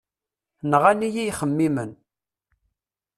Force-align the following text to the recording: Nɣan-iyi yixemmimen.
Nɣan-iyi 0.69 1.21
yixemmimen. 1.27 1.91